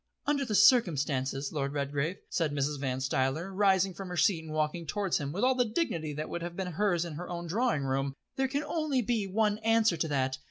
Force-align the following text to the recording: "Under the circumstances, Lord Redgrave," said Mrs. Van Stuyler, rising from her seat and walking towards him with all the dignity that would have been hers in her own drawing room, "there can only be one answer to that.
"Under 0.25 0.45
the 0.45 0.55
circumstances, 0.55 1.51
Lord 1.53 1.73
Redgrave," 1.73 2.17
said 2.27 2.51
Mrs. 2.51 2.79
Van 2.79 3.01
Stuyler, 3.01 3.53
rising 3.53 3.93
from 3.93 4.07
her 4.09 4.17
seat 4.17 4.43
and 4.43 4.51
walking 4.51 4.87
towards 4.87 5.19
him 5.19 5.31
with 5.31 5.43
all 5.43 5.53
the 5.53 5.63
dignity 5.63 6.11
that 6.13 6.27
would 6.27 6.41
have 6.41 6.55
been 6.55 6.71
hers 6.71 7.05
in 7.05 7.13
her 7.13 7.29
own 7.29 7.45
drawing 7.45 7.83
room, 7.83 8.15
"there 8.35 8.47
can 8.47 8.63
only 8.63 9.03
be 9.03 9.27
one 9.27 9.59
answer 9.59 9.97
to 9.97 10.07
that. 10.07 10.39